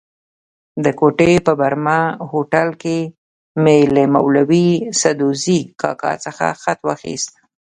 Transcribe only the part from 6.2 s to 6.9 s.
څخه خط